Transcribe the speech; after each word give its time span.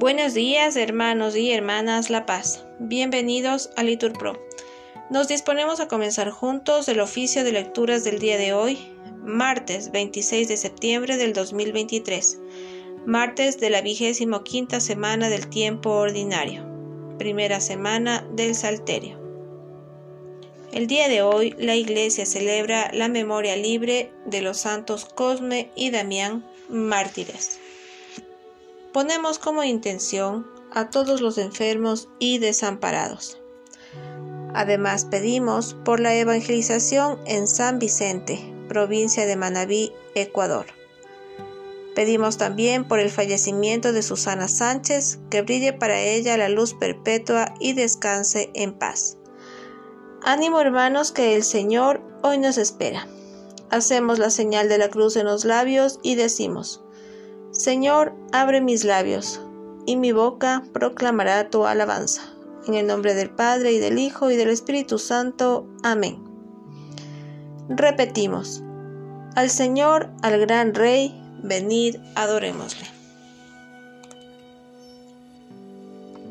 Buenos 0.00 0.32
días, 0.32 0.76
hermanos 0.76 1.36
y 1.36 1.52
hermanas 1.52 2.08
La 2.08 2.24
Paz. 2.24 2.64
Bienvenidos 2.78 3.68
a 3.76 3.82
Litur 3.82 4.14
Pro. 4.14 4.32
Nos 5.10 5.28
disponemos 5.28 5.78
a 5.78 5.88
comenzar 5.88 6.30
juntos 6.30 6.88
el 6.88 7.00
oficio 7.00 7.44
de 7.44 7.52
lecturas 7.52 8.02
del 8.02 8.18
día 8.18 8.38
de 8.38 8.54
hoy, 8.54 8.78
martes 9.22 9.92
26 9.92 10.48
de 10.48 10.56
septiembre 10.56 11.18
del 11.18 11.34
2023, 11.34 12.38
martes 13.04 13.60
de 13.60 13.68
la 13.68 13.82
vigésimo 13.82 14.42
quinta 14.42 14.80
semana 14.80 15.28
del 15.28 15.48
tiempo 15.48 15.90
ordinario, 15.90 16.64
primera 17.18 17.60
semana 17.60 18.26
del 18.32 18.54
Salterio. 18.54 19.20
El 20.72 20.86
día 20.86 21.08
de 21.08 21.20
hoy 21.20 21.54
la 21.58 21.76
Iglesia 21.76 22.24
celebra 22.24 22.90
la 22.94 23.08
memoria 23.08 23.54
libre 23.54 24.10
de 24.24 24.40
los 24.40 24.56
santos 24.56 25.04
Cosme 25.04 25.70
y 25.76 25.90
Damián, 25.90 26.42
mártires. 26.70 27.60
Ponemos 28.92 29.38
como 29.38 29.62
intención 29.62 30.46
a 30.72 30.90
todos 30.90 31.20
los 31.20 31.38
enfermos 31.38 32.08
y 32.18 32.38
desamparados. 32.38 33.40
Además 34.52 35.04
pedimos 35.04 35.76
por 35.84 36.00
la 36.00 36.14
evangelización 36.14 37.20
en 37.24 37.46
San 37.46 37.78
Vicente, 37.78 38.52
provincia 38.68 39.26
de 39.26 39.36
Manabí, 39.36 39.92
Ecuador. 40.16 40.66
Pedimos 41.94 42.36
también 42.36 42.86
por 42.86 42.98
el 42.98 43.10
fallecimiento 43.10 43.92
de 43.92 44.02
Susana 44.02 44.48
Sánchez, 44.48 45.20
que 45.30 45.42
brille 45.42 45.72
para 45.72 46.00
ella 46.00 46.36
la 46.36 46.48
luz 46.48 46.74
perpetua 46.74 47.54
y 47.60 47.74
descanse 47.74 48.50
en 48.54 48.72
paz. 48.72 49.18
Ánimo 50.22 50.60
hermanos 50.60 51.12
que 51.12 51.36
el 51.36 51.44
Señor 51.44 52.02
hoy 52.22 52.38
nos 52.38 52.58
espera. 52.58 53.06
Hacemos 53.70 54.18
la 54.18 54.30
señal 54.30 54.68
de 54.68 54.78
la 54.78 54.88
cruz 54.88 55.16
en 55.16 55.26
los 55.26 55.44
labios 55.44 56.00
y 56.02 56.16
decimos, 56.16 56.82
Señor, 57.60 58.14
abre 58.32 58.62
mis 58.62 58.84
labios, 58.84 59.38
y 59.84 59.96
mi 59.96 60.12
boca 60.12 60.64
proclamará 60.72 61.50
tu 61.50 61.66
alabanza. 61.66 62.22
En 62.66 62.72
el 62.72 62.86
nombre 62.86 63.12
del 63.12 63.28
Padre, 63.28 63.72
y 63.72 63.78
del 63.78 63.98
Hijo, 63.98 64.30
y 64.30 64.36
del 64.36 64.48
Espíritu 64.48 64.98
Santo. 64.98 65.66
Amén. 65.82 66.24
Repetimos, 67.68 68.62
al 69.36 69.50
Señor, 69.50 70.08
al 70.22 70.40
gran 70.40 70.74
Rey, 70.74 71.14
venid, 71.42 71.96
adorémosle. 72.14 72.86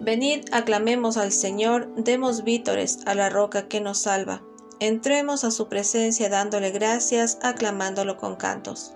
Venid, 0.01 0.45
aclamemos 0.51 1.17
al 1.17 1.31
Señor, 1.31 1.93
demos 1.93 2.43
vítores 2.43 3.01
a 3.05 3.13
la 3.13 3.29
roca 3.29 3.67
que 3.67 3.81
nos 3.81 3.99
salva. 3.99 4.41
Entremos 4.79 5.43
a 5.43 5.51
su 5.51 5.67
presencia 5.67 6.27
dándole 6.27 6.71
gracias, 6.71 7.37
aclamándolo 7.43 8.17
con 8.17 8.35
cantos 8.35 8.95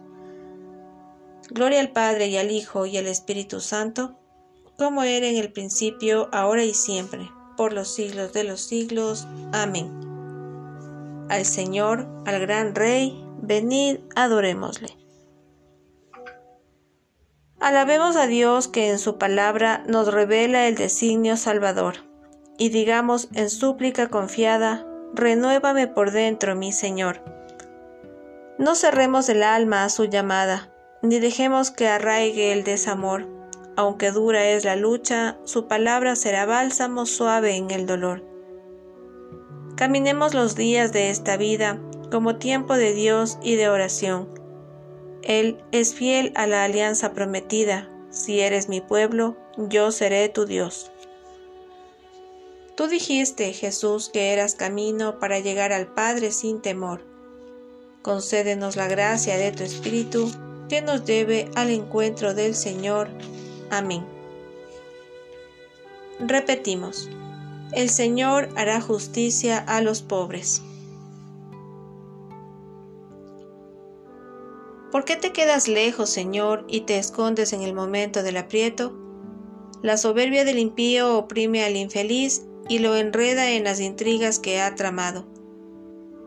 Gloria 1.53 1.81
al 1.81 1.91
Padre 1.91 2.27
y 2.27 2.37
al 2.37 2.49
Hijo 2.49 2.85
y 2.85 2.95
al 2.97 3.07
Espíritu 3.07 3.59
Santo, 3.59 4.17
como 4.77 5.03
era 5.03 5.27
en 5.27 5.35
el 5.35 5.51
principio, 5.51 6.29
ahora 6.31 6.63
y 6.63 6.73
siempre, 6.73 7.29
por 7.57 7.73
los 7.73 7.93
siglos 7.93 8.31
de 8.31 8.45
los 8.45 8.61
siglos. 8.61 9.27
Amén. 9.51 9.91
Al 11.29 11.43
Señor, 11.43 12.07
al 12.25 12.39
gran 12.39 12.73
Rey, 12.73 13.21
venid, 13.41 13.97
adorémosle. 14.15 14.97
Alabemos 17.59 18.15
a 18.15 18.27
Dios 18.27 18.69
que 18.69 18.89
en 18.89 18.97
su 18.97 19.17
palabra 19.17 19.83
nos 19.87 20.11
revela 20.11 20.69
el 20.69 20.75
designio 20.75 21.35
salvador, 21.35 21.95
y 22.57 22.69
digamos 22.69 23.27
en 23.33 23.49
súplica 23.49 24.07
confiada, 24.07 24.87
renuévame 25.13 25.87
por 25.87 26.11
dentro, 26.11 26.55
mi 26.55 26.71
Señor. 26.71 27.21
No 28.57 28.73
cerremos 28.75 29.27
el 29.27 29.43
alma 29.43 29.83
a 29.83 29.89
su 29.89 30.05
llamada, 30.05 30.70
ni 31.01 31.19
dejemos 31.19 31.71
que 31.71 31.87
arraigue 31.87 32.51
el 32.53 32.63
desamor. 32.63 33.27
Aunque 33.75 34.11
dura 34.11 34.49
es 34.49 34.65
la 34.65 34.75
lucha, 34.75 35.37
su 35.45 35.67
palabra 35.67 36.15
será 36.15 36.45
bálsamo 36.45 37.05
suave 37.05 37.55
en 37.55 37.71
el 37.71 37.85
dolor. 37.85 38.23
Caminemos 39.75 40.33
los 40.33 40.55
días 40.55 40.91
de 40.91 41.09
esta 41.09 41.37
vida 41.37 41.79
como 42.11 42.35
tiempo 42.35 42.75
de 42.75 42.93
Dios 42.93 43.39
y 43.41 43.55
de 43.55 43.69
oración. 43.69 44.29
Él 45.23 45.57
es 45.71 45.95
fiel 45.95 46.33
a 46.35 46.45
la 46.45 46.63
alianza 46.63 47.13
prometida. 47.13 47.89
Si 48.09 48.41
eres 48.41 48.67
mi 48.69 48.81
pueblo, 48.81 49.37
yo 49.57 49.91
seré 49.91 50.27
tu 50.29 50.45
Dios. 50.45 50.91
Tú 52.75 52.87
dijiste, 52.87 53.53
Jesús, 53.53 54.09
que 54.09 54.33
eras 54.33 54.55
camino 54.55 55.19
para 55.19 55.39
llegar 55.39 55.71
al 55.71 55.87
Padre 55.87 56.31
sin 56.31 56.61
temor. 56.61 57.05
Concédenos 58.01 58.75
la 58.75 58.87
gracia 58.87 59.37
de 59.37 59.51
tu 59.51 59.63
Espíritu 59.63 60.31
que 60.71 60.81
nos 60.81 61.03
lleve 61.03 61.51
al 61.55 61.69
encuentro 61.69 62.33
del 62.33 62.55
Señor. 62.55 63.09
Amén. 63.69 64.05
Repetimos, 66.17 67.09
el 67.73 67.89
Señor 67.89 68.47
hará 68.55 68.79
justicia 68.79 69.57
a 69.57 69.81
los 69.81 70.01
pobres. 70.01 70.61
¿Por 74.93 75.03
qué 75.03 75.17
te 75.17 75.33
quedas 75.33 75.67
lejos, 75.67 76.09
Señor, 76.09 76.63
y 76.69 76.81
te 76.81 76.97
escondes 76.97 77.51
en 77.51 77.63
el 77.63 77.73
momento 77.73 78.23
del 78.23 78.37
aprieto? 78.37 78.93
La 79.81 79.97
soberbia 79.97 80.45
del 80.45 80.57
impío 80.57 81.17
oprime 81.17 81.65
al 81.65 81.75
infeliz 81.75 82.45
y 82.69 82.79
lo 82.79 82.95
enreda 82.95 83.51
en 83.51 83.65
las 83.65 83.81
intrigas 83.81 84.39
que 84.39 84.61
ha 84.61 84.73
tramado. 84.75 85.25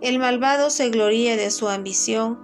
El 0.03 0.19
malvado 0.19 0.69
se 0.69 0.91
gloría 0.91 1.35
de 1.39 1.51
su 1.51 1.67
ambición 1.67 2.44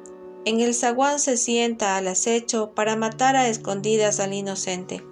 en 0.45 0.59
el 0.59 0.73
zaguán 0.73 1.19
se 1.19 1.37
sienta 1.37 1.97
al 1.97 2.07
acecho 2.07 2.71
para 2.73 2.95
matar 2.95 3.35
a 3.35 3.47
escondidas 3.47 4.19
al 4.19 4.33
inocente. 4.33 5.03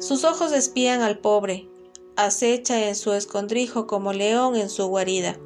Sus 0.00 0.24
ojos 0.24 0.52
espían 0.52 1.02
al 1.02 1.18
pobre, 1.18 1.68
acecha 2.16 2.88
en 2.88 2.96
su 2.96 3.12
escondrijo 3.12 3.86
como 3.86 4.12
león 4.12 4.56
en 4.56 4.68
su 4.68 4.86
guarida. 4.86 5.38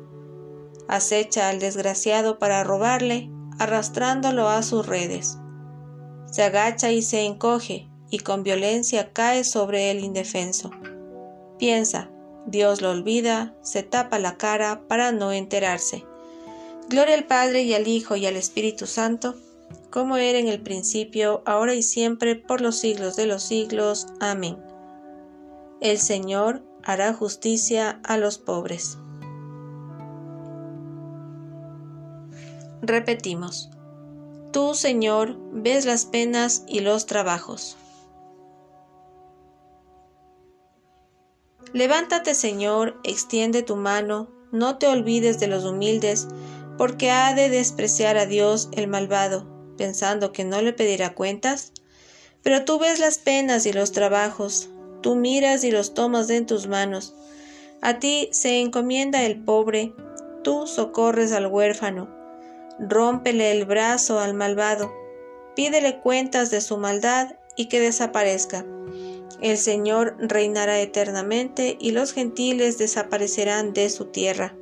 Acecha 0.88 1.50
al 1.50 1.58
desgraciado 1.58 2.38
para 2.38 2.64
robarle, 2.64 3.30
arrastrándolo 3.58 4.48
a 4.48 4.62
sus 4.62 4.86
redes. 4.86 5.36
Se 6.30 6.42
agacha 6.42 6.90
y 6.90 7.02
se 7.02 7.26
encoge, 7.26 7.88
y 8.10 8.20
con 8.20 8.42
violencia 8.42 9.12
cae 9.12 9.44
sobre 9.44 9.90
el 9.90 10.02
indefenso. 10.02 10.70
Piensa, 11.58 12.10
Dios 12.46 12.80
lo 12.80 12.90
olvida, 12.90 13.54
se 13.62 13.82
tapa 13.82 14.18
la 14.18 14.38
cara 14.38 14.88
para 14.88 15.12
no 15.12 15.32
enterarse. 15.32 16.07
Gloria 16.88 17.14
al 17.14 17.24
Padre 17.24 17.62
y 17.62 17.74
al 17.74 17.86
Hijo 17.86 18.16
y 18.16 18.24
al 18.26 18.36
Espíritu 18.36 18.86
Santo, 18.86 19.34
como 19.90 20.16
era 20.16 20.38
en 20.38 20.48
el 20.48 20.60
principio, 20.60 21.42
ahora 21.44 21.74
y 21.74 21.82
siempre, 21.82 22.34
por 22.34 22.62
los 22.62 22.78
siglos 22.78 23.14
de 23.16 23.26
los 23.26 23.42
siglos. 23.42 24.06
Amén. 24.20 24.56
El 25.80 25.98
Señor 25.98 26.62
hará 26.82 27.12
justicia 27.12 28.00
a 28.04 28.16
los 28.16 28.38
pobres. 28.38 28.96
Repetimos. 32.80 33.68
Tú, 34.50 34.74
Señor, 34.74 35.36
ves 35.52 35.84
las 35.84 36.06
penas 36.06 36.64
y 36.66 36.80
los 36.80 37.04
trabajos. 37.04 37.76
Levántate, 41.74 42.34
Señor, 42.34 42.98
extiende 43.04 43.62
tu 43.62 43.76
mano, 43.76 44.28
no 44.52 44.78
te 44.78 44.86
olvides 44.86 45.38
de 45.38 45.48
los 45.48 45.64
humildes, 45.66 46.28
porque 46.78 47.10
ha 47.10 47.34
de 47.34 47.50
despreciar 47.50 48.16
a 48.16 48.24
Dios 48.24 48.68
el 48.72 48.86
malvado, 48.86 49.46
pensando 49.76 50.32
que 50.32 50.44
no 50.44 50.62
le 50.62 50.72
pedirá 50.72 51.12
cuentas. 51.12 51.72
Pero 52.42 52.64
tú 52.64 52.78
ves 52.78 53.00
las 53.00 53.18
penas 53.18 53.66
y 53.66 53.72
los 53.72 53.92
trabajos, 53.92 54.70
tú 55.02 55.16
miras 55.16 55.64
y 55.64 55.72
los 55.72 55.92
tomas 55.92 56.30
en 56.30 56.46
tus 56.46 56.68
manos. 56.68 57.14
A 57.82 57.98
ti 57.98 58.28
se 58.32 58.60
encomienda 58.60 59.24
el 59.24 59.42
pobre, 59.42 59.92
tú 60.42 60.66
socorres 60.66 61.32
al 61.32 61.48
huérfano, 61.48 62.08
rómpele 62.78 63.50
el 63.50 63.64
brazo 63.64 64.20
al 64.20 64.34
malvado, 64.34 64.92
pídele 65.56 65.98
cuentas 65.98 66.50
de 66.50 66.60
su 66.60 66.78
maldad 66.78 67.34
y 67.56 67.66
que 67.66 67.80
desaparezca. 67.80 68.64
El 69.40 69.58
Señor 69.58 70.16
reinará 70.20 70.80
eternamente 70.80 71.76
y 71.80 71.90
los 71.90 72.12
gentiles 72.12 72.78
desaparecerán 72.78 73.72
de 73.72 73.90
su 73.90 74.06
tierra. 74.06 74.54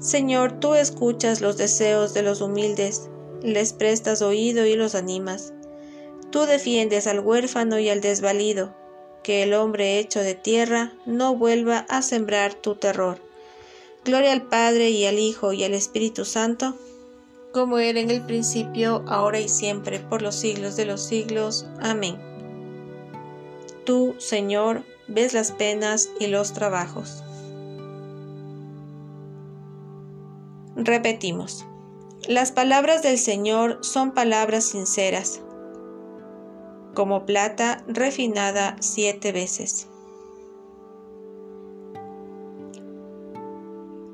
Señor, 0.00 0.58
tú 0.60 0.74
escuchas 0.74 1.42
los 1.42 1.58
deseos 1.58 2.14
de 2.14 2.22
los 2.22 2.40
humildes, 2.40 3.10
les 3.42 3.74
prestas 3.74 4.22
oído 4.22 4.64
y 4.64 4.74
los 4.74 4.94
animas. 4.94 5.52
Tú 6.30 6.46
defiendes 6.46 7.06
al 7.06 7.20
huérfano 7.20 7.78
y 7.78 7.90
al 7.90 8.00
desvalido, 8.00 8.74
que 9.22 9.42
el 9.42 9.52
hombre 9.52 9.98
hecho 9.98 10.20
de 10.20 10.34
tierra 10.34 10.94
no 11.04 11.34
vuelva 11.36 11.84
a 11.90 12.00
sembrar 12.00 12.54
tu 12.54 12.76
terror. 12.76 13.18
Gloria 14.02 14.32
al 14.32 14.48
Padre 14.48 14.88
y 14.88 15.04
al 15.04 15.18
Hijo 15.18 15.52
y 15.52 15.64
al 15.64 15.74
Espíritu 15.74 16.24
Santo, 16.24 16.76
como 17.52 17.78
era 17.78 18.00
en 18.00 18.10
el 18.10 18.24
principio, 18.24 19.04
ahora 19.06 19.38
y 19.38 19.50
siempre, 19.50 19.98
por 19.98 20.22
los 20.22 20.34
siglos 20.34 20.76
de 20.76 20.86
los 20.86 21.02
siglos. 21.02 21.66
Amén. 21.80 22.16
Tú, 23.84 24.14
Señor, 24.16 24.82
ves 25.08 25.34
las 25.34 25.52
penas 25.52 26.08
y 26.18 26.28
los 26.28 26.54
trabajos. 26.54 27.22
Repetimos. 30.82 31.66
Las 32.26 32.52
palabras 32.52 33.02
del 33.02 33.18
Señor 33.18 33.80
son 33.82 34.12
palabras 34.12 34.64
sinceras, 34.64 35.42
como 36.94 37.26
plata 37.26 37.84
refinada 37.86 38.76
siete 38.80 39.30
veces. 39.30 39.88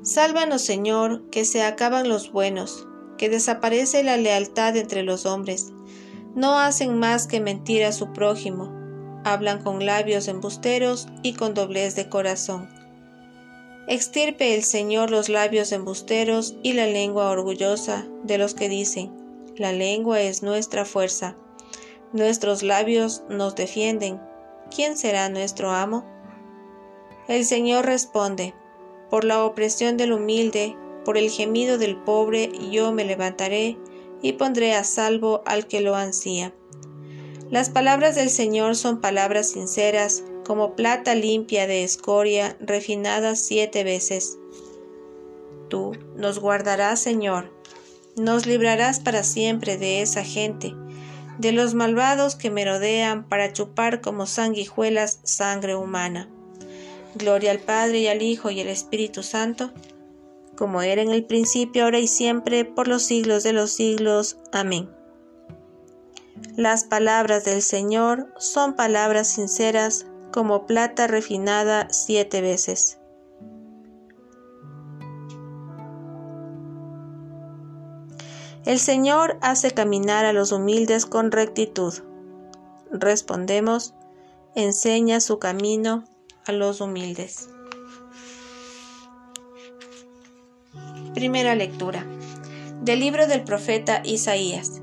Sálvanos, 0.03 0.61
Señor, 0.61 1.29
que 1.29 1.45
se 1.45 1.63
acaban 1.63 2.09
los 2.09 2.33
buenos, 2.33 2.85
que 3.17 3.29
desaparece 3.29 4.03
la 4.03 4.17
lealtad 4.17 4.75
entre 4.75 5.03
los 5.03 5.25
hombres. 5.25 5.71
No 6.35 6.59
hacen 6.59 6.99
más 6.99 7.27
que 7.27 7.39
mentir 7.39 7.85
a 7.85 7.93
su 7.93 8.11
prójimo, 8.11 8.73
hablan 9.23 9.63
con 9.63 9.85
labios 9.85 10.27
embusteros 10.27 11.07
y 11.23 11.31
con 11.31 11.53
doblez 11.53 11.95
de 11.95 12.09
corazón. 12.09 12.76
Extirpe 13.89 14.53
el 14.53 14.63
Señor 14.63 15.11
los 15.11 15.29
labios 15.29 15.71
embusteros 15.71 16.55
y 16.61 16.73
la 16.73 16.87
lengua 16.87 17.29
orgullosa 17.29 18.05
de 18.23 18.37
los 18.37 18.53
que 18.53 18.67
dicen, 18.67 19.13
la 19.55 19.71
lengua 19.71 20.19
es 20.19 20.43
nuestra 20.43 20.83
fuerza, 20.83 21.37
nuestros 22.11 22.63
labios 22.63 23.23
nos 23.29 23.55
defienden, 23.55 24.19
¿quién 24.75 24.97
será 24.97 25.29
nuestro 25.29 25.71
amo? 25.71 26.05
El 27.29 27.45
Señor 27.45 27.85
responde, 27.85 28.53
por 29.09 29.23
la 29.23 29.45
opresión 29.45 29.95
del 29.95 30.11
humilde, 30.11 30.75
por 31.05 31.17
el 31.17 31.29
gemido 31.29 31.77
del 31.77 31.95
pobre, 31.95 32.51
yo 32.69 32.91
me 32.91 33.05
levantaré 33.05 33.77
y 34.21 34.33
pondré 34.33 34.73
a 34.73 34.83
salvo 34.83 35.43
al 35.45 35.65
que 35.65 35.79
lo 35.79 35.95
ansía. 35.95 36.53
Las 37.49 37.69
palabras 37.69 38.15
del 38.15 38.29
Señor 38.29 38.75
son 38.75 38.99
palabras 38.99 39.51
sinceras, 39.51 40.25
como 40.47 40.77
plata 40.77 41.13
limpia 41.13 41.67
de 41.67 41.83
escoria, 41.83 42.55
refinada 42.61 43.35
siete 43.35 43.83
veces. 43.83 44.37
Tú 45.67 45.91
nos 46.15 46.39
guardarás, 46.39 47.01
Señor, 47.01 47.51
nos 48.15 48.45
librarás 48.45 49.01
para 49.01 49.23
siempre 49.23 49.77
de 49.77 50.01
esa 50.01 50.23
gente, 50.23 50.73
de 51.37 51.51
los 51.51 51.73
malvados 51.73 52.37
que 52.37 52.49
merodean 52.49 53.27
para 53.27 53.51
chupar 53.51 53.99
como 53.99 54.25
sanguijuelas 54.25 55.19
sangre 55.23 55.75
humana. 55.75 56.29
Gloria 57.15 57.51
al 57.51 57.59
Padre 57.59 57.99
y 57.99 58.07
al 58.07 58.21
Hijo 58.21 58.49
y 58.49 58.61
al 58.61 58.69
Espíritu 58.69 59.23
Santo, 59.23 59.73
como 60.55 60.81
era 60.81 61.01
en 61.01 61.11
el 61.11 61.25
principio, 61.25 61.83
ahora 61.83 61.99
y 61.99 62.07
siempre, 62.07 62.63
por 62.63 62.87
los 62.87 63.03
siglos 63.03 63.43
de 63.43 63.51
los 63.51 63.71
siglos. 63.73 64.37
Amén. 64.53 64.89
Las 66.55 66.85
palabras 66.85 67.43
del 67.43 67.61
Señor 67.61 68.33
son 68.37 68.77
palabras 68.77 69.27
sinceras 69.27 70.05
como 70.31 70.65
plata 70.65 71.07
refinada 71.07 71.87
siete 71.89 72.41
veces. 72.41 72.99
El 78.65 78.79
Señor 78.79 79.37
hace 79.41 79.71
caminar 79.71 80.25
a 80.25 80.33
los 80.33 80.51
humildes 80.51 81.05
con 81.05 81.31
rectitud. 81.31 81.93
Respondemos, 82.91 83.93
enseña 84.55 85.21
su 85.21 85.39
camino 85.39 86.03
a 86.45 86.51
los 86.51 86.81
humildes. 86.81 87.49
Primera 91.13 91.55
lectura 91.55 92.05
del 92.81 92.99
libro 92.99 93.25
del 93.27 93.43
profeta 93.43 94.01
Isaías. 94.03 94.81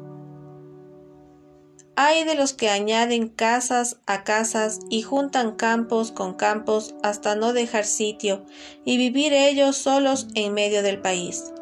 Hay 1.96 2.24
de 2.24 2.34
los 2.34 2.52
que 2.52 2.68
añaden 2.68 3.28
casas 3.28 3.98
a 4.06 4.24
casas 4.24 4.80
y 4.90 5.02
juntan 5.02 5.52
campos 5.52 6.10
con 6.10 6.34
campos 6.34 6.96
hasta 7.04 7.36
no 7.36 7.52
dejar 7.52 7.84
sitio 7.84 8.44
y 8.84 8.96
vivir 8.96 9.32
ellos 9.32 9.76
solos 9.76 10.26
en 10.34 10.54
medio 10.54 10.82
del 10.82 11.00
país. 11.00 11.52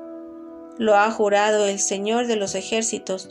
Lo 0.78 0.96
ha 0.96 1.10
jurado 1.10 1.66
el 1.66 1.78
Señor 1.78 2.28
de 2.28 2.36
los 2.36 2.54
ejércitos. 2.54 3.28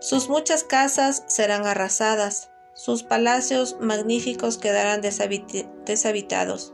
Sus 0.00 0.28
muchas 0.28 0.62
casas 0.62 1.24
serán 1.26 1.66
arrasadas, 1.66 2.50
sus 2.74 3.02
palacios 3.02 3.76
magníficos 3.80 4.56
quedarán 4.56 5.00
deshabitados. 5.00 6.72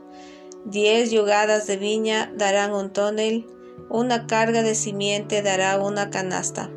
Diez 0.65 1.09
yugadas 1.09 1.65
de 1.65 1.77
viña 1.77 2.31
darán 2.35 2.73
un 2.73 2.91
tonel, 2.93 3.47
una 3.89 4.27
carga 4.27 4.61
de 4.61 4.75
simiente 4.75 5.41
dará 5.41 5.79
una 5.79 6.11
canasta. 6.11 6.69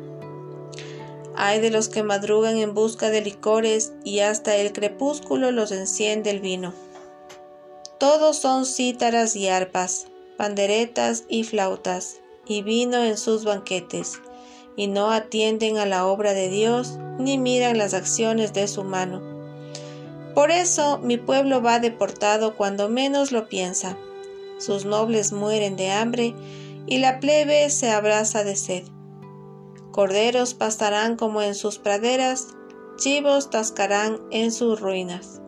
Hay 1.43 1.59
de 1.59 1.71
los 1.71 1.89
que 1.89 2.03
madrugan 2.03 2.57
en 2.57 2.75
busca 2.75 3.09
de 3.09 3.19
licores 3.19 3.93
y 4.03 4.19
hasta 4.19 4.57
el 4.57 4.71
crepúsculo 4.73 5.49
los 5.49 5.71
enciende 5.71 6.29
el 6.29 6.39
vino. 6.39 6.71
Todos 7.97 8.37
son 8.37 8.63
cítaras 8.67 9.35
y 9.35 9.47
arpas, 9.47 10.05
panderetas 10.37 11.23
y 11.29 11.43
flautas, 11.43 12.19
y 12.45 12.61
vino 12.61 13.03
en 13.03 13.17
sus 13.17 13.43
banquetes, 13.43 14.21
y 14.75 14.85
no 14.85 15.09
atienden 15.09 15.79
a 15.79 15.87
la 15.87 16.05
obra 16.05 16.33
de 16.33 16.47
Dios, 16.47 16.99
ni 17.17 17.39
miran 17.39 17.79
las 17.79 17.95
acciones 17.95 18.53
de 18.53 18.67
su 18.67 18.83
mano. 18.83 19.19
Por 20.35 20.51
eso 20.51 20.99
mi 20.99 21.17
pueblo 21.17 21.63
va 21.63 21.79
deportado 21.79 22.55
cuando 22.55 22.87
menos 22.87 23.31
lo 23.31 23.49
piensa. 23.49 23.97
Sus 24.59 24.85
nobles 24.85 25.31
mueren 25.31 25.75
de 25.75 25.89
hambre, 25.89 26.35
y 26.85 26.99
la 26.99 27.19
plebe 27.19 27.67
se 27.71 27.89
abraza 27.89 28.43
de 28.43 28.55
sed. 28.55 28.83
Corderos 29.91 30.53
pastarán 30.53 31.17
como 31.17 31.41
en 31.41 31.53
sus 31.53 31.77
praderas, 31.77 32.47
chivos 32.95 33.49
tascarán 33.49 34.19
en 34.31 34.53
sus 34.53 34.79
ruinas. 34.79 35.41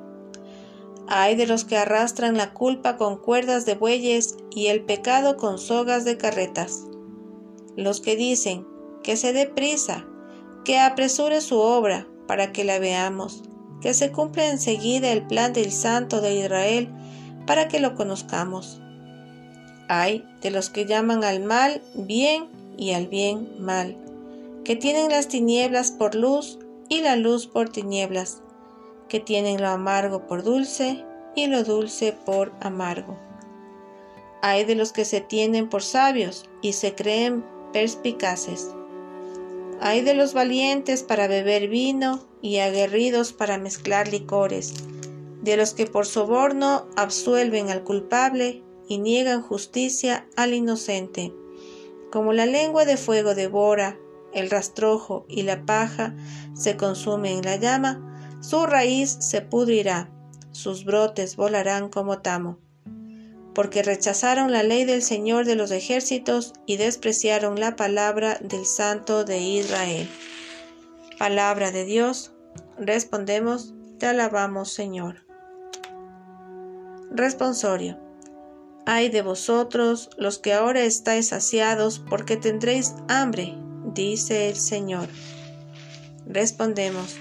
Hay 1.07 1.35
de 1.35 1.47
los 1.47 1.63
que 1.63 1.77
arrastran 1.77 2.35
la 2.35 2.53
culpa 2.53 2.97
con 2.97 3.17
cuerdas 3.17 3.65
de 3.65 3.75
bueyes 3.75 4.35
y 4.51 4.67
el 4.67 4.83
pecado 4.83 5.37
con 5.37 5.59
sogas 5.59 6.03
de 6.03 6.17
carretas. 6.17 6.83
Los 7.77 8.01
que 8.01 8.17
dicen 8.17 8.67
que 9.01 9.15
se 9.15 9.31
dé 9.31 9.45
prisa, 9.45 10.05
que 10.65 10.79
apresure 10.79 11.39
su 11.39 11.59
obra 11.59 12.07
para 12.27 12.51
que 12.51 12.65
la 12.65 12.79
veamos, 12.79 13.43
que 13.81 13.93
se 13.93 14.11
cumpla 14.11 14.49
enseguida 14.49 15.11
el 15.11 15.25
plan 15.25 15.53
del 15.53 15.71
Santo 15.71 16.19
de 16.19 16.35
Israel 16.35 16.89
para 17.45 17.69
que 17.69 17.79
lo 17.79 17.95
conozcamos. 17.95 18.81
Hay 19.87 20.25
de 20.41 20.51
los 20.51 20.69
que 20.69 20.85
llaman 20.85 21.23
al 21.23 21.41
mal 21.41 21.81
bien 21.95 22.47
y 22.77 22.91
al 22.91 23.07
bien 23.07 23.49
mal 23.59 23.97
que 24.63 24.75
tienen 24.75 25.09
las 25.09 25.27
tinieblas 25.27 25.91
por 25.91 26.15
luz 26.15 26.59
y 26.89 27.01
la 27.01 27.15
luz 27.15 27.47
por 27.47 27.69
tinieblas, 27.69 28.41
que 29.09 29.19
tienen 29.19 29.61
lo 29.61 29.67
amargo 29.69 30.25
por 30.27 30.43
dulce 30.43 31.05
y 31.35 31.47
lo 31.47 31.63
dulce 31.63 32.13
por 32.25 32.53
amargo. 32.61 33.17
Hay 34.41 34.65
de 34.65 34.75
los 34.75 34.91
que 34.91 35.05
se 35.05 35.21
tienen 35.21 35.69
por 35.69 35.83
sabios 35.83 36.49
y 36.61 36.73
se 36.73 36.95
creen 36.95 37.45
perspicaces. 37.71 38.69
Hay 39.81 40.01
de 40.01 40.13
los 40.13 40.33
valientes 40.33 41.03
para 41.03 41.27
beber 41.27 41.67
vino 41.67 42.25
y 42.41 42.59
aguerridos 42.59 43.33
para 43.33 43.57
mezclar 43.57 44.07
licores, 44.07 44.73
de 45.41 45.57
los 45.57 45.73
que 45.73 45.85
por 45.85 46.05
soborno 46.05 46.85
absuelven 46.95 47.69
al 47.69 47.83
culpable 47.83 48.63
y 48.87 48.97
niegan 48.97 49.41
justicia 49.41 50.27
al 50.35 50.53
inocente. 50.53 51.33
Como 52.11 52.31
la 52.31 52.45
lengua 52.45 52.85
de 52.85 52.95
fuego 52.95 53.35
devora, 53.35 53.97
el 54.33 54.49
rastrojo 54.49 55.25
y 55.29 55.43
la 55.43 55.65
paja 55.65 56.15
se 56.53 56.77
consumen 56.77 57.39
en 57.39 57.45
la 57.45 57.55
llama, 57.55 58.39
su 58.41 58.65
raíz 58.65 59.17
se 59.19 59.41
pudrirá, 59.41 60.09
sus 60.51 60.85
brotes 60.85 61.35
volarán 61.35 61.89
como 61.89 62.19
tamo. 62.19 62.59
Porque 63.53 63.83
rechazaron 63.83 64.51
la 64.51 64.63
ley 64.63 64.83
del 64.83 65.03
Señor 65.03 65.45
de 65.45 65.55
los 65.55 65.71
ejércitos 65.71 66.53
y 66.65 66.77
despreciaron 66.77 67.59
la 67.59 67.75
palabra 67.75 68.39
del 68.41 68.65
Santo 68.65 69.23
de 69.23 69.39
Israel. 69.39 70.09
Palabra 71.19 71.71
de 71.71 71.85
Dios, 71.85 72.33
respondemos, 72.77 73.73
te 73.99 74.07
alabamos 74.07 74.71
Señor. 74.71 75.25
Responsorio. 77.11 77.99
Ay 78.85 79.09
de 79.09 79.21
vosotros 79.21 80.09
los 80.17 80.39
que 80.39 80.53
ahora 80.53 80.81
estáis 80.81 81.29
saciados, 81.29 81.99
porque 81.99 82.35
tendréis 82.35 82.95
hambre, 83.07 83.55
dice 83.93 84.49
el 84.49 84.55
Señor. 84.55 85.07
Respondemos. 86.25 87.15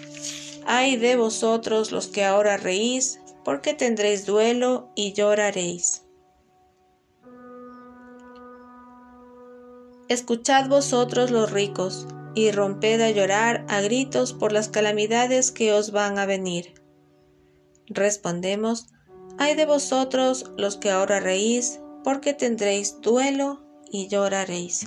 Ay 0.67 0.97
de 0.97 1.17
vosotros 1.17 1.93
los 1.93 2.07
que 2.07 2.25
ahora 2.25 2.57
reís, 2.57 3.21
porque 3.45 3.75
tendréis 3.75 4.26
duelo 4.26 4.91
y 4.95 5.12
lloraréis. 5.12 6.02
Escuchad 10.09 10.69
vosotros 10.69 11.31
los 11.31 11.50
ricos, 11.50 12.07
y 12.35 12.50
romped 12.50 13.00
a 13.00 13.11
llorar 13.11 13.64
a 13.69 13.81
gritos 13.81 14.33
por 14.33 14.52
las 14.52 14.69
calamidades 14.69 15.50
que 15.50 15.73
os 15.73 15.91
van 15.91 16.19
a 16.19 16.26
venir. 16.26 16.75
Respondemos, 17.87 18.87
Ay 19.38 19.55
de 19.57 19.64
vosotros 19.64 20.50
los 20.57 20.76
que 20.76 20.91
ahora 20.91 21.19
reís, 21.19 21.81
porque 22.05 22.35
tendréis 22.35 23.00
duelo 23.00 23.62
y 23.91 24.09
lloraréis. 24.09 24.87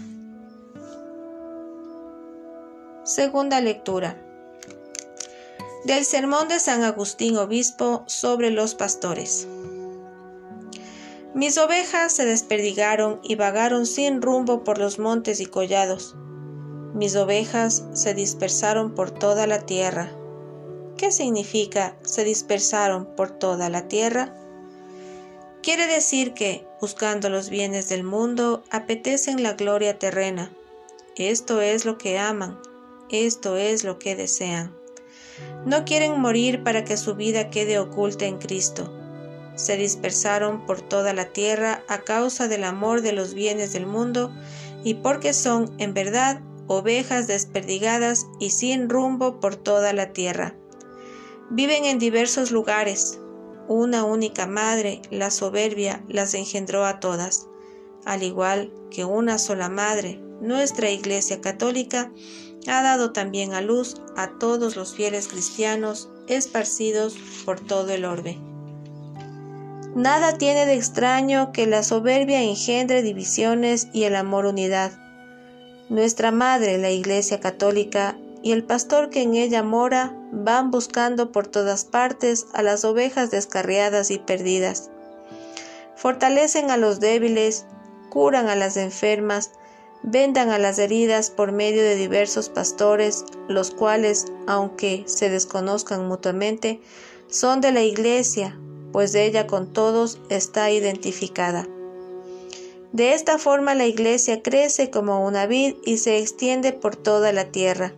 Segunda 3.05 3.61
lectura. 3.61 4.21
Del 5.85 6.03
sermón 6.03 6.49
de 6.49 6.59
San 6.59 6.83
Agustín 6.83 7.37
Obispo 7.37 8.03
sobre 8.07 8.51
los 8.51 8.75
pastores. 8.75 9.47
Mis 11.33 11.57
ovejas 11.57 12.11
se 12.11 12.25
desperdigaron 12.25 13.21
y 13.23 13.35
vagaron 13.35 13.85
sin 13.85 14.21
rumbo 14.21 14.65
por 14.65 14.79
los 14.79 14.99
montes 14.99 15.39
y 15.39 15.45
collados. 15.45 16.15
Mis 16.93 17.15
ovejas 17.15 17.83
se 17.93 18.13
dispersaron 18.13 18.93
por 18.93 19.11
toda 19.11 19.47
la 19.47 19.65
tierra 19.65 20.11
¿Qué 20.97 21.11
significa 21.11 21.97
se 22.03 22.23
dispersaron 22.23 23.05
por 23.05 23.29
toda 23.29 23.69
la 23.69 23.87
tierra? 23.89 24.33
Quiere 25.61 25.87
decir 25.87 26.33
que, 26.33 26.65
buscando 26.79 27.29
los 27.29 27.49
bienes 27.49 27.89
del 27.89 28.03
mundo, 28.03 28.63
apetecen 28.71 29.43
la 29.43 29.53
gloria 29.53 29.99
terrena. 29.99 30.51
Esto 31.17 31.59
es 31.59 31.83
lo 31.85 31.97
que 31.97 32.17
aman, 32.17 32.57
esto 33.09 33.57
es 33.57 33.83
lo 33.83 33.99
que 33.99 34.15
desean. 34.15 34.75
No 35.65 35.85
quieren 35.85 36.19
morir 36.19 36.63
para 36.63 36.85
que 36.85 36.97
su 36.97 37.15
vida 37.15 37.49
quede 37.49 37.79
oculta 37.79 38.25
en 38.25 38.37
Cristo. 38.37 38.91
Se 39.55 39.77
dispersaron 39.77 40.65
por 40.65 40.81
toda 40.81 41.13
la 41.13 41.31
tierra 41.31 41.83
a 41.87 41.99
causa 41.99 42.47
del 42.47 42.63
amor 42.63 43.01
de 43.01 43.13
los 43.13 43.33
bienes 43.33 43.73
del 43.73 43.85
mundo 43.85 44.31
y 44.83 44.95
porque 44.95 45.33
son, 45.33 45.73
en 45.77 45.93
verdad, 45.93 46.41
ovejas 46.67 47.27
desperdigadas 47.27 48.25
y 48.39 48.49
sin 48.49 48.89
rumbo 48.89 49.39
por 49.39 49.55
toda 49.55 49.93
la 49.93 50.13
tierra. 50.13 50.55
Viven 51.49 51.85
en 51.85 51.99
diversos 51.99 52.51
lugares. 52.51 53.19
Una 53.67 54.03
única 54.03 54.45
madre, 54.45 55.01
la 55.09 55.31
soberbia, 55.31 56.03
las 56.07 56.33
engendró 56.33 56.85
a 56.85 56.99
todas, 56.99 57.47
al 58.05 58.23
igual 58.23 58.71
que 58.91 59.05
una 59.05 59.37
sola 59.39 59.69
madre, 59.69 60.21
nuestra 60.41 60.89
Iglesia 60.89 61.41
Católica, 61.41 62.11
ha 62.67 62.81
dado 62.81 63.11
también 63.11 63.53
a 63.53 63.61
luz 63.61 64.01
a 64.15 64.37
todos 64.39 64.75
los 64.75 64.95
fieles 64.95 65.27
cristianos 65.27 66.09
esparcidos 66.27 67.15
por 67.45 67.59
todo 67.59 67.91
el 67.91 68.05
orbe. 68.05 68.39
Nada 69.95 70.37
tiene 70.37 70.65
de 70.65 70.73
extraño 70.73 71.51
que 71.51 71.67
la 71.67 71.83
soberbia 71.83 72.41
engendre 72.41 73.01
divisiones 73.01 73.87
y 73.93 74.03
el 74.03 74.15
amor 74.15 74.45
unidad. 74.45 74.91
Nuestra 75.89 76.31
Madre, 76.31 76.77
la 76.77 76.89
Iglesia 76.89 77.39
Católica, 77.39 78.17
y 78.45 78.51
el 78.51 78.63
pastor 78.63 79.09
que 79.09 79.23
en 79.23 79.35
ella 79.35 79.63
mora 79.63 80.13
van 80.31 80.69
buscando 80.69 81.31
por 81.31 81.47
todas 81.47 81.85
partes 81.85 82.45
a 82.53 82.61
las 82.61 82.85
ovejas 82.85 83.31
descarriadas 83.31 84.11
y 84.11 84.19
perdidas. 84.19 84.91
Fortalecen 85.95 86.69
a 86.69 86.77
los 86.77 86.99
débiles, 86.99 87.65
curan 88.11 88.47
a 88.47 88.55
las 88.55 88.77
enfermas, 88.77 89.51
vendan 90.03 90.49
a 90.49 90.59
las 90.59 90.79
heridas 90.79 91.29
por 91.29 91.51
medio 91.51 91.83
de 91.83 91.95
diversos 91.95 92.49
pastores, 92.49 93.25
los 93.47 93.71
cuales, 93.71 94.25
aunque 94.47 95.03
se 95.07 95.29
desconozcan 95.29 96.07
mutuamente, 96.07 96.81
son 97.27 97.61
de 97.61 97.71
la 97.71 97.81
Iglesia, 97.81 98.59
pues 98.91 99.15
ella 99.15 99.47
con 99.47 99.73
todos 99.73 100.19
está 100.29 100.71
identificada. 100.71 101.67
De 102.91 103.13
esta 103.13 103.37
forma 103.37 103.75
la 103.75 103.85
Iglesia 103.85 104.41
crece 104.41 104.89
como 104.89 105.25
una 105.25 105.47
vid 105.47 105.75
y 105.83 105.97
se 105.97 106.19
extiende 106.19 106.71
por 106.71 106.95
toda 106.95 107.33
la 107.33 107.51
tierra. 107.51 107.93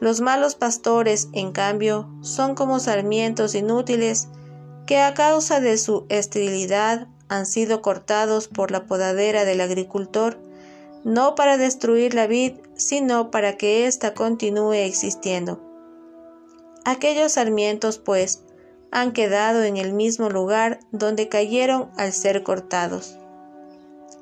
Los 0.00 0.20
malos 0.20 0.54
pastores, 0.54 1.28
en 1.32 1.52
cambio, 1.52 2.08
son 2.20 2.54
como 2.54 2.80
sarmientos 2.80 3.54
inútiles 3.54 4.28
que 4.86 4.98
a 4.98 5.14
causa 5.14 5.60
de 5.60 5.76
su 5.76 6.06
esterilidad 6.08 7.08
han 7.28 7.46
sido 7.46 7.82
cortados 7.82 8.48
por 8.48 8.70
la 8.70 8.86
podadera 8.86 9.44
del 9.44 9.60
agricultor, 9.60 10.40
no 11.04 11.34
para 11.34 11.56
destruir 11.56 12.14
la 12.14 12.26
vid, 12.26 12.54
sino 12.74 13.30
para 13.30 13.56
que 13.56 13.86
ésta 13.86 14.14
continúe 14.14 14.74
existiendo. 14.74 15.60
Aquellos 16.84 17.32
sarmientos, 17.32 17.98
pues, 17.98 18.44
han 18.90 19.12
quedado 19.12 19.62
en 19.64 19.76
el 19.76 19.92
mismo 19.92 20.30
lugar 20.30 20.80
donde 20.92 21.28
cayeron 21.28 21.90
al 21.96 22.12
ser 22.12 22.42
cortados. 22.42 23.16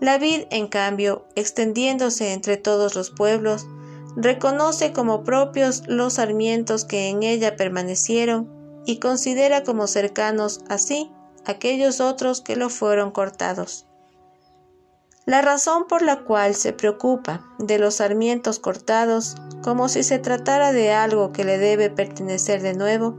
La 0.01 0.19
vid, 0.19 0.45
en 0.51 0.67
cambio, 0.67 1.27
extendiéndose 1.37 2.33
entre 2.33 2.57
todos 2.57 2.95
los 2.95 3.11
pueblos, 3.11 3.67
reconoce 4.17 4.93
como 4.93 5.25
propios 5.25 5.83
los 5.87 6.15
sarmientos 6.15 6.85
que 6.85 7.09
en 7.09 7.23
ella 7.23 7.57
permanecieron 7.57 8.51
y 8.85 8.99
considera 8.99 9.63
como 9.63 9.87
cercanos 9.87 10.61
así 10.69 11.11
aquellos 11.45 12.01
otros 12.01 12.41
que 12.41 12.57
lo 12.57 12.69
fueron 12.69 13.11
cortados. 13.11 13.86
La 15.27 15.43
razón 15.43 15.89
por 15.89 16.03
la 16.03 16.21
cual 16.21 16.55
se 16.55 16.73
preocupa 16.73 17.45
de 17.59 17.81
los 17.81 17.97
sarmientos 17.97 18.61
cortados 18.61 19.35
como 19.61 19.89
si 19.89 20.05
se 20.05 20.21
tratara 20.21 20.73
de 20.73 20.93
algo 20.93 21.33
que 21.33 21.43
le 21.43 21.59
debe 21.59 21.91
pertenecer 21.91 22.63
de 22.63 22.75
nuevo, 22.75 23.17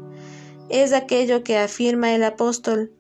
es 0.70 0.94
aquello 0.94 1.44
que 1.44 1.58
afirma 1.58 2.16
el 2.16 2.24
apóstol, 2.24 2.94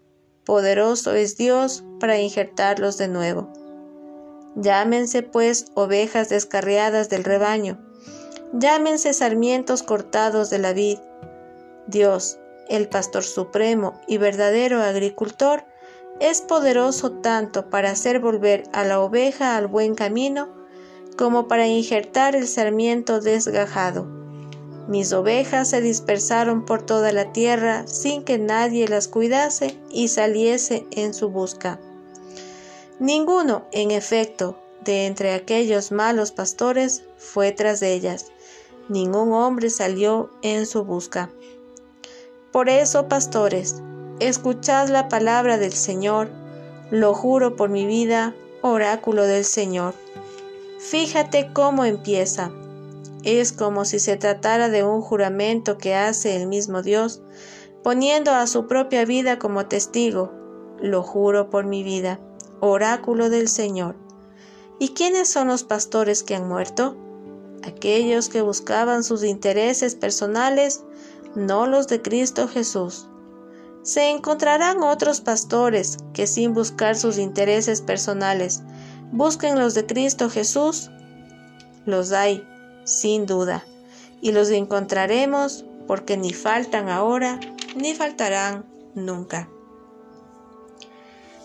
poderoso 0.43 1.13
es 1.13 1.37
Dios 1.37 1.85
para 2.01 2.19
injertarlos 2.19 2.97
de 2.97 3.07
nuevo. 3.07 3.49
Llámense 4.55 5.23
pues 5.23 5.67
ovejas 5.73 6.27
descarriadas 6.27 7.07
del 7.07 7.23
rebaño, 7.23 7.79
llámense 8.51 9.13
sarmientos 9.13 9.83
cortados 9.83 10.49
de 10.49 10.59
la 10.59 10.73
vid. 10.73 10.97
Dios, 11.87 12.39
el 12.67 12.89
pastor 12.89 13.23
supremo 13.23 14.01
y 14.05 14.17
verdadero 14.17 14.81
agricultor, 14.81 15.63
es 16.19 16.41
poderoso 16.41 17.11
tanto 17.11 17.69
para 17.69 17.91
hacer 17.91 18.19
volver 18.19 18.63
a 18.73 18.83
la 18.83 18.99
oveja 18.99 19.55
al 19.55 19.67
buen 19.67 19.95
camino, 19.95 20.49
como 21.17 21.47
para 21.47 21.67
injertar 21.67 22.35
el 22.35 22.47
sarmiento 22.47 23.19
desgajado. 23.19 24.07
Mis 24.87 25.11
ovejas 25.11 25.69
se 25.69 25.81
dispersaron 25.81 26.63
por 26.65 26.85
toda 26.85 27.11
la 27.11 27.33
tierra 27.33 27.85
sin 27.87 28.23
que 28.23 28.37
nadie 28.37 28.87
las 28.87 29.07
cuidase 29.07 29.77
y 29.89 30.07
saliese 30.07 30.85
en 30.91 31.13
su 31.13 31.29
busca. 31.29 31.79
Ninguno, 32.99 33.65
en 33.71 33.91
efecto, 33.91 34.57
de 34.83 35.05
entre 35.05 35.33
aquellos 35.33 35.91
malos 35.91 36.31
pastores 36.31 37.03
fue 37.17 37.51
tras 37.51 37.81
ellas, 37.81 38.27
ningún 38.87 39.33
hombre 39.33 39.69
salió 39.69 40.29
en 40.41 40.65
su 40.65 40.85
busca. 40.85 41.29
Por 42.51 42.69
eso, 42.69 43.09
pastores, 43.09 43.83
escuchad 44.19 44.89
la 44.89 45.07
palabra 45.07 45.57
del 45.57 45.73
Señor, 45.73 46.29
lo 46.91 47.13
juro 47.13 47.55
por 47.55 47.69
mi 47.69 47.85
vida, 47.85 48.35
oráculo 48.61 49.23
del 49.23 49.45
Señor. 49.45 49.93
Fíjate 50.79 51.51
cómo 51.53 51.85
empieza. 51.85 52.51
Es 53.23 53.51
como 53.51 53.85
si 53.85 53.99
se 53.99 54.17
tratara 54.17 54.69
de 54.69 54.83
un 54.83 55.01
juramento 55.01 55.77
que 55.77 55.95
hace 55.95 56.35
el 56.35 56.47
mismo 56.47 56.81
Dios, 56.81 57.21
poniendo 57.83 58.31
a 58.31 58.47
su 58.47 58.67
propia 58.67 59.05
vida 59.05 59.39
como 59.39 59.65
testigo. 59.65 60.31
Lo 60.79 61.03
juro 61.03 61.49
por 61.49 61.65
mi 61.65 61.83
vida, 61.83 62.19
oráculo 62.59 63.29
del 63.29 63.47
Señor. 63.47 63.95
¿Y 64.79 64.89
quiénes 64.89 65.27
son 65.27 65.47
los 65.47 65.63
pastores 65.63 66.23
que 66.23 66.35
han 66.35 66.47
muerto? 66.47 66.95
aquellos 67.67 68.29
que 68.29 68.41
buscaban 68.41 69.03
sus 69.03 69.23
intereses 69.23 69.95
personales, 69.95 70.83
no 71.35 71.67
los 71.67 71.87
de 71.87 72.01
Cristo 72.01 72.47
Jesús. 72.47 73.07
Se 73.87 74.09
encontrarán 74.09 74.83
otros 74.83 75.21
pastores 75.21 75.95
que 76.11 76.27
sin 76.27 76.53
buscar 76.53 76.97
sus 76.97 77.17
intereses 77.17 77.79
personales 77.81 78.59
busquen 79.13 79.57
los 79.57 79.75
de 79.75 79.85
Cristo 79.85 80.29
Jesús. 80.29 80.91
Los 81.85 82.11
hay, 82.11 82.45
sin 82.83 83.25
duda, 83.25 83.63
y 84.19 84.33
los 84.33 84.49
encontraremos 84.49 85.63
porque 85.87 86.17
ni 86.17 86.33
faltan 86.33 86.89
ahora 86.89 87.39
ni 87.77 87.95
faltarán 87.95 88.65
nunca. 88.93 89.47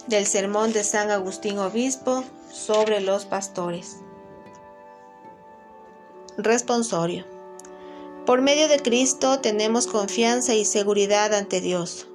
Del 0.09 0.27
sermón 0.27 0.73
de 0.73 0.83
San 0.83 1.13
Agustín 1.13 1.61
Obispo 1.61 2.25
sobre 2.51 3.01
los 3.01 3.25
pastores. 3.25 3.99
Responsorio. 6.37 7.25
Por 8.27 8.43
medio 8.43 8.67
de 8.67 8.81
Cristo 8.81 9.39
tenemos 9.39 9.87
confianza 9.87 10.55
y 10.55 10.65
seguridad 10.65 11.35
ante 11.35 11.61
Dios. 11.61 12.09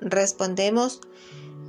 Respondemos, 0.00 1.00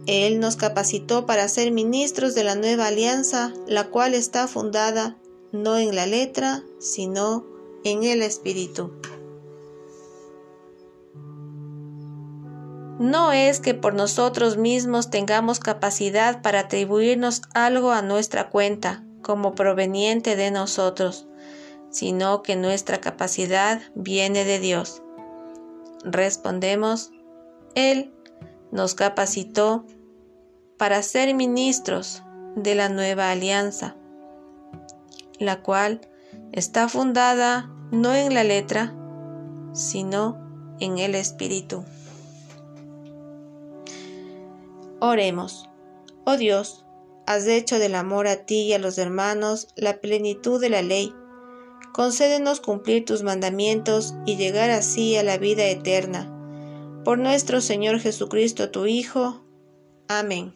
Él 0.05 0.39
nos 0.39 0.55
capacitó 0.55 1.25
para 1.25 1.47
ser 1.47 1.71
ministros 1.71 2.35
de 2.35 2.43
la 2.43 2.55
nueva 2.55 2.87
alianza, 2.87 3.53
la 3.67 3.89
cual 3.89 4.13
está 4.13 4.47
fundada 4.47 5.17
no 5.51 5.77
en 5.77 5.95
la 5.95 6.05
letra, 6.05 6.63
sino 6.79 7.45
en 7.83 8.03
el 8.03 8.21
Espíritu. 8.21 8.91
No 12.99 13.31
es 13.31 13.61
que 13.61 13.73
por 13.73 13.93
nosotros 13.93 14.57
mismos 14.57 15.09
tengamos 15.09 15.59
capacidad 15.59 16.41
para 16.41 16.61
atribuirnos 16.61 17.43
algo 17.53 17.91
a 17.91 18.01
nuestra 18.01 18.49
cuenta 18.49 19.05
como 19.21 19.55
proveniente 19.55 20.35
de 20.35 20.51
nosotros, 20.51 21.25
sino 21.91 22.43
que 22.43 22.57
nuestra 22.57 22.99
capacidad 22.99 23.81
viene 23.95 24.43
de 24.43 24.59
Dios. 24.59 25.01
Respondemos, 26.03 27.11
Él 27.73 28.13
nos 28.71 28.95
capacitó 28.95 29.85
para 30.77 31.01
ser 31.03 31.33
ministros 31.35 32.23
de 32.55 32.75
la 32.75 32.89
nueva 32.89 33.31
alianza, 33.31 33.95
la 35.39 35.61
cual 35.61 36.01
está 36.51 36.87
fundada 36.87 37.71
no 37.91 38.13
en 38.13 38.33
la 38.33 38.43
letra, 38.43 38.95
sino 39.73 40.37
en 40.79 40.97
el 40.97 41.15
Espíritu. 41.15 41.83
Oremos. 44.99 45.69
Oh 46.25 46.37
Dios, 46.37 46.85
has 47.25 47.47
hecho 47.47 47.79
del 47.79 47.95
amor 47.95 48.27
a 48.27 48.45
ti 48.45 48.61
y 48.63 48.73
a 48.73 48.79
los 48.79 48.97
hermanos 48.97 49.69
la 49.75 50.01
plenitud 50.01 50.59
de 50.59 50.69
la 50.69 50.81
ley. 50.81 51.13
Concédenos 51.93 52.59
cumplir 52.59 53.05
tus 53.05 53.23
mandamientos 53.23 54.13
y 54.25 54.35
llegar 54.35 54.69
así 54.69 55.15
a 55.15 55.23
la 55.23 55.37
vida 55.37 55.65
eterna. 55.65 56.38
Por 57.03 57.17
nuestro 57.17 57.61
Señor 57.61 57.99
Jesucristo, 57.99 58.69
tu 58.69 58.85
Hijo. 58.85 59.41
Amén. 60.07 60.53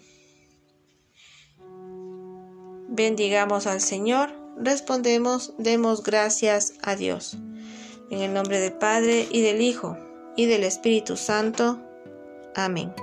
Bendigamos 2.90 3.66
al 3.66 3.82
Señor, 3.82 4.30
respondemos, 4.58 5.54
demos 5.58 6.04
gracias 6.04 6.74
a 6.84 6.96
Dios. 6.96 7.38
En 8.12 8.20
el 8.20 8.34
nombre 8.34 8.60
del 8.60 8.74
Padre 8.74 9.28
y 9.32 9.42
del 9.42 9.62
Hijo 9.62 9.98
y 10.36 10.46
del 10.46 10.64
Espíritu 10.64 11.18
Santo. 11.18 11.80
Amén. 12.56 12.94